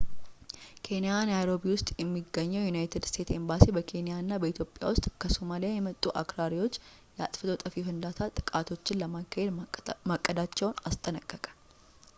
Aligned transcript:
ኬንያ 0.85 1.15
ናይሮቢ 1.29 1.63
ውስጥ 1.73 1.87
የሚገኘው 2.01 2.61
የዩናይትድ 2.63 3.03
ስቴትስ 3.09 3.35
ኤምባሲ 3.41 3.65
በኬንያ 3.75 4.13
እና 4.23 4.31
በኢትዮጵያ 4.43 4.89
ውስጥ 4.93 5.05
ከሶማሊያ 5.23 5.71
የመጡ 5.75 6.03
አክራሪዎች 6.23 6.81
የአጥፍቶ 7.19 7.49
ጠፊ 7.63 7.75
ፍንዳታ 7.89 8.31
ጥቃቶችን 8.39 9.01
ለማካሄድ 9.05 9.51
ማቀዳቸውን 10.11 10.79
አስጠነቀቀ 10.91 11.43